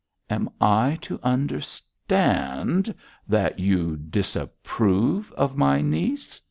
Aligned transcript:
'Am 0.31 0.49
I 0.59 0.97
to 1.01 1.19
understand 1.21 2.95
that 3.27 3.59
you 3.59 3.97
disapprove 3.97 5.31
of 5.33 5.55
my 5.55 5.83
niece?' 5.83 6.39